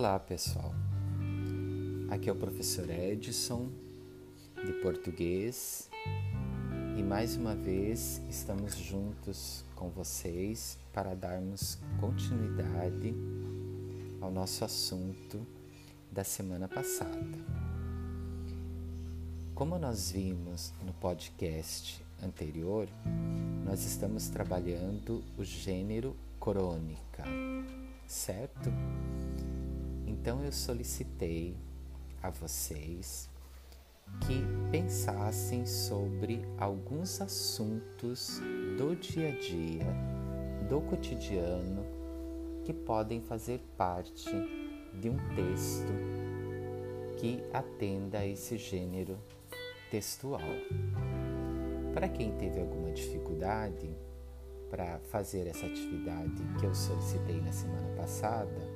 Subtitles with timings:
[0.00, 0.72] Olá, pessoal.
[2.08, 3.68] Aqui é o professor Edson,
[4.64, 5.90] de português,
[6.96, 13.12] e mais uma vez estamos juntos com vocês para darmos continuidade
[14.20, 15.44] ao nosso assunto
[16.12, 17.38] da semana passada.
[19.52, 22.88] Como nós vimos no podcast anterior,
[23.64, 27.24] nós estamos trabalhando o gênero crônica,
[28.06, 28.70] certo?
[30.20, 31.56] Então eu solicitei
[32.20, 33.30] a vocês
[34.26, 38.40] que pensassem sobre alguns assuntos
[38.76, 39.86] do dia a dia,
[40.68, 41.84] do cotidiano,
[42.64, 44.28] que podem fazer parte
[45.00, 45.92] de um texto
[47.18, 49.16] que atenda a esse gênero
[49.88, 50.40] textual.
[51.94, 53.88] Para quem teve alguma dificuldade
[54.68, 58.67] para fazer essa atividade que eu solicitei na semana passada,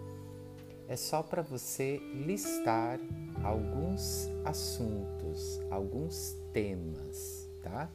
[0.88, 2.98] é só para você listar
[3.42, 7.90] alguns assuntos, alguns temas, tá?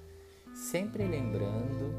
[0.54, 1.94] Sempre lembrando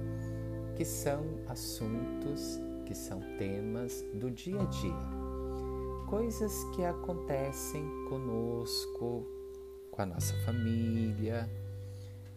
[0.77, 5.28] que são assuntos, que são temas do dia a dia.
[6.09, 9.27] Coisas que acontecem conosco,
[9.91, 11.48] com a nossa família,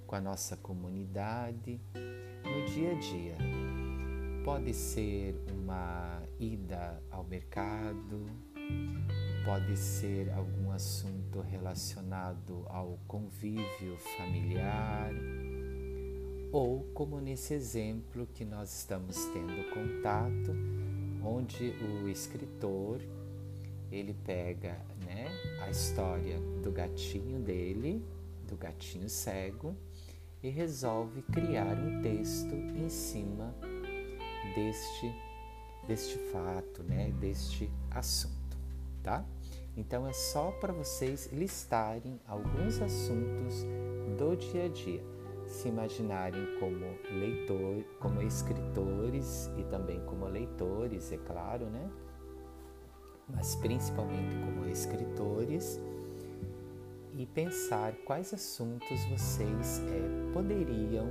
[0.05, 1.79] com a nossa comunidade,
[2.43, 3.37] no dia a dia.
[4.43, 8.25] Pode ser uma ida ao mercado,
[9.45, 15.11] pode ser algum assunto relacionado ao convívio familiar,
[16.51, 20.51] ou como nesse exemplo que nós estamos tendo contato,
[21.23, 22.99] onde o escritor
[23.91, 25.27] ele pega né,
[25.61, 28.03] a história do gatinho dele,
[28.47, 29.75] do gatinho cego,
[30.41, 33.53] e resolve criar um texto em cima
[34.55, 35.13] deste,
[35.87, 38.41] deste fato, né, deste assunto
[39.01, 39.25] tá?
[39.75, 43.65] Então é só para vocês listarem alguns assuntos
[44.17, 45.03] do dia a dia,
[45.47, 51.89] se imaginarem como leitor, como escritores e também como leitores, é claro, né?
[53.27, 55.79] Mas principalmente como escritores
[57.13, 61.07] e pensar quais assuntos vocês é, poderiam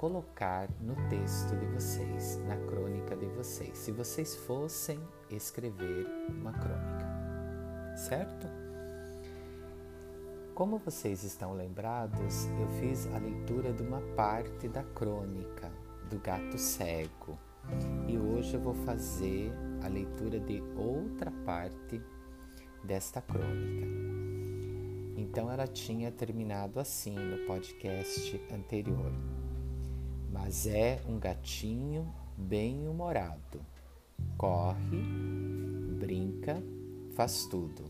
[0.00, 7.96] colocar no texto de vocês, na crônica de vocês, se vocês fossem escrever uma crônica,
[7.98, 8.46] certo?
[10.54, 15.70] Como vocês estão lembrados, eu fiz a leitura de uma parte da crônica
[16.08, 17.38] do gato cego
[18.08, 22.00] e hoje eu vou fazer a leitura de outra parte
[22.82, 23.86] desta crônica.
[25.14, 29.12] Então ela tinha terminado assim no podcast anterior
[30.32, 33.60] mas é um gatinho bem-humorado.
[34.36, 35.02] Corre,
[35.98, 36.62] brinca,
[37.14, 37.84] faz tudo.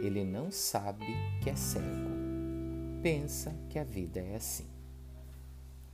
[0.00, 1.06] Ele não sabe
[1.42, 2.10] que é cego.
[3.02, 4.66] Pensa que a vida é assim.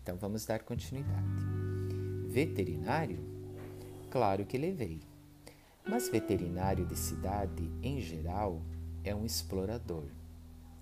[0.02, 1.26] Então vamos dar continuidade.
[2.28, 3.18] Veterinário?
[4.10, 5.00] Claro que levei.
[5.88, 8.60] Mas veterinário de cidade, em geral,
[9.04, 10.04] é um explorador.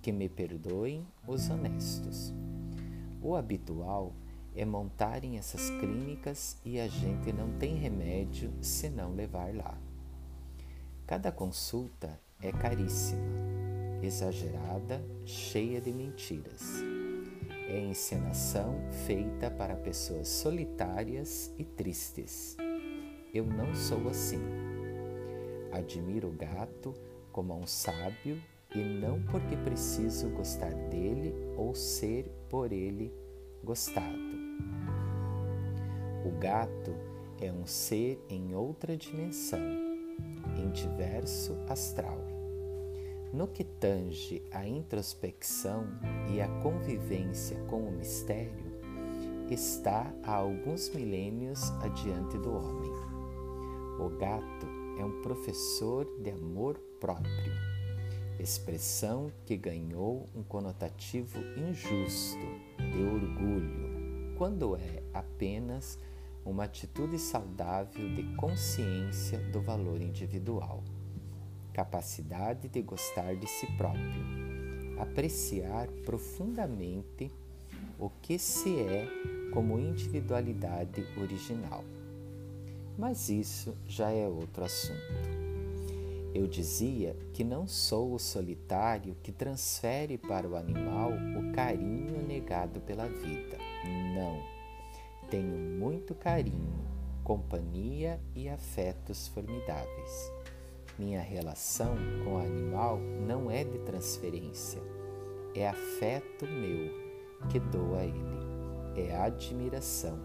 [0.03, 2.33] Que me perdoem os honestos.
[3.23, 4.15] O habitual
[4.55, 9.79] é montarem essas clínicas e a gente não tem remédio se não levar lá.
[11.07, 13.21] Cada consulta é caríssima,
[14.03, 16.83] exagerada, cheia de mentiras.
[17.69, 22.57] É encenação feita para pessoas solitárias e tristes.
[23.33, 24.41] Eu não sou assim.
[25.73, 26.95] Admiro o gato
[27.31, 28.43] como um sábio
[28.75, 33.13] e não porque preciso gostar dele ou ser por ele
[33.63, 34.40] gostado.
[36.25, 36.95] O gato
[37.41, 39.61] é um ser em outra dimensão,
[40.57, 42.19] em diverso astral.
[43.33, 45.87] No que tange à introspecção
[46.33, 48.71] e à convivência com o mistério,
[49.51, 52.91] está há alguns milênios adiante do homem.
[53.99, 54.67] O gato
[54.99, 57.53] é um professor de amor próprio,
[58.39, 62.39] expressão que ganhou um conotativo injusto
[62.79, 63.90] de orgulho,
[64.41, 65.99] quando é apenas
[66.47, 70.83] uma atitude saudável de consciência do valor individual,
[71.75, 77.31] capacidade de gostar de si próprio, apreciar profundamente
[77.99, 79.07] o que se é
[79.53, 81.85] como individualidade original.
[82.97, 85.40] Mas isso já é outro assunto.
[86.35, 92.81] Eu dizia que não sou o solitário que transfere para o animal o carinho negado
[92.81, 93.59] pela vida.
[94.15, 94.61] Não
[95.31, 96.75] tenho muito carinho,
[97.23, 100.33] companhia e afetos formidáveis.
[100.99, 101.95] Minha relação
[102.25, 104.83] com o animal não é de transferência,
[105.55, 106.93] é afeto meu
[107.49, 110.19] que dou a ele, é admiração,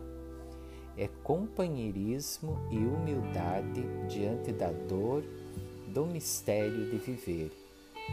[0.98, 5.24] é companheirismo e humildade diante da dor
[5.96, 7.54] do mistério de viver,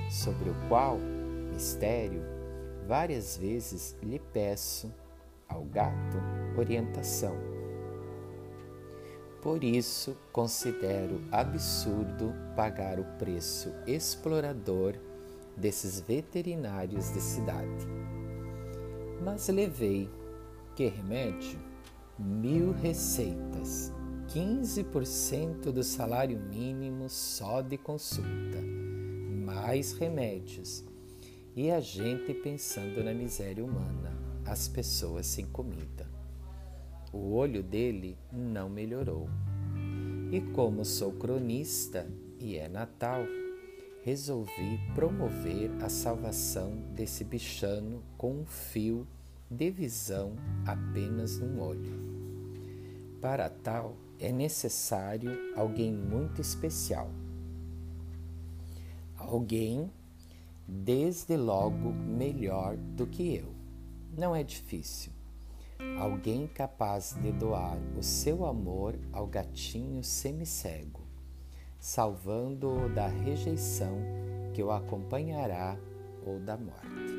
[0.08, 0.96] sobre o qual,
[1.52, 2.22] mistério,
[2.86, 4.94] várias vezes lhe peço
[5.48, 6.16] ao gato
[6.56, 7.34] orientação.
[9.42, 14.94] Por isso, considero absurdo pagar o preço explorador
[15.56, 17.88] desses veterinários de cidade.
[19.24, 20.08] Mas levei,
[20.76, 21.58] que remédio?
[22.16, 23.92] Mil receitas,
[24.34, 28.62] 15% do salário mínimo só de consulta,
[29.44, 30.82] mais remédios,
[31.54, 36.08] e a gente pensando na miséria humana, as pessoas sem comida.
[37.12, 39.28] O olho dele não melhorou.
[40.32, 42.08] E como sou cronista
[42.40, 43.26] e é Natal,
[44.02, 49.06] resolvi promover a salvação desse bichano com um fio
[49.50, 50.32] de visão
[50.64, 52.00] apenas num olho.
[53.20, 57.10] Para tal, é necessário alguém muito especial.
[59.16, 59.90] Alguém,
[60.66, 63.54] desde logo, melhor do que eu.
[64.16, 65.12] Não é difícil.
[65.98, 71.02] Alguém capaz de doar o seu amor ao gatinho semicego
[71.82, 73.98] salvando-o da rejeição
[74.54, 75.76] que o acompanhará
[76.24, 77.12] ou da morte.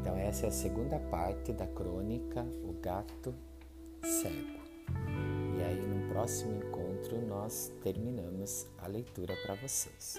[0.00, 3.34] Então, essa é a segunda parte da crônica O Gato
[4.02, 4.63] Cego.
[6.14, 10.14] Próximo encontro, nós terminamos a leitura para vocês,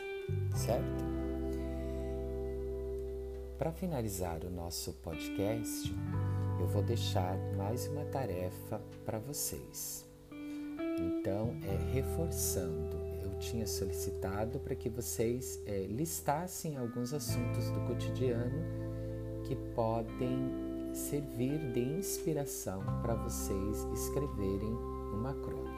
[0.53, 1.05] certo?
[3.57, 5.95] Para finalizar o nosso podcast,
[6.59, 10.05] eu vou deixar mais uma tarefa para vocês.
[10.99, 18.65] Então, é, reforçando, eu tinha solicitado para que vocês é, listassem alguns assuntos do cotidiano
[19.45, 24.73] que podem servir de inspiração para vocês escreverem
[25.13, 25.74] uma crônica.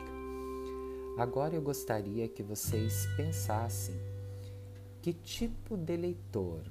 [1.17, 3.95] Agora eu gostaria que vocês pensassem
[5.01, 6.61] que tipo de leitor,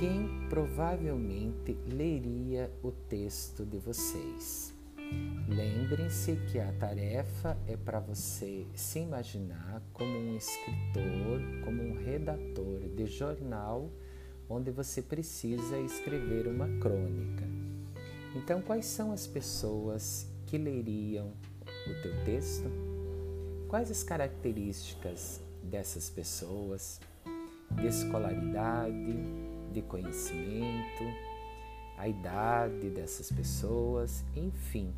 [0.00, 4.72] quem provavelmente leria o texto de vocês.
[5.46, 12.88] Lembrem-se que a tarefa é para você se imaginar como um escritor, como um redator
[12.96, 13.90] de jornal
[14.48, 17.44] onde você precisa escrever uma crônica.
[18.34, 21.34] Então, quais são as pessoas que leriam
[21.86, 22.70] o teu texto?
[23.68, 27.00] Quais as características dessas pessoas?
[27.72, 29.16] De escolaridade,
[29.72, 31.04] de conhecimento,
[31.96, 34.92] a idade dessas pessoas, enfim,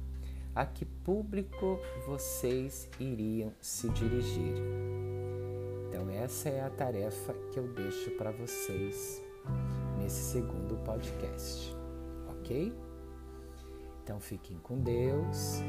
[0.55, 4.55] a que público vocês iriam se dirigir.
[5.89, 9.23] Então, essa é a tarefa que eu deixo para vocês
[9.99, 11.77] nesse segundo podcast,
[12.29, 12.73] ok?
[14.03, 15.61] Então, fiquem com Deus,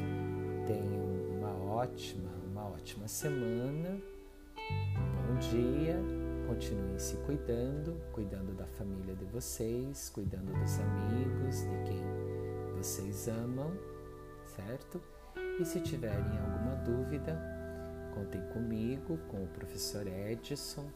[0.66, 1.04] tenham
[1.38, 4.00] uma ótima, uma ótima semana,
[4.56, 12.76] bom dia Continuem se cuidando, cuidando da família de vocês, cuidando dos amigos, de quem
[12.76, 13.72] vocês amam,
[14.54, 15.02] certo?
[15.60, 17.36] E se tiverem alguma dúvida,
[18.14, 20.88] contem comigo, com o professor Edson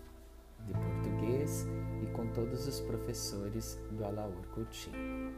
[0.66, 1.66] de português
[2.00, 5.34] e com todos os professores do Alaor Coutinho.